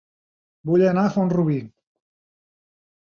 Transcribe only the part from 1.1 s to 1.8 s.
Font-rubí